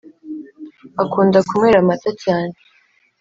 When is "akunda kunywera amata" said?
1.03-2.11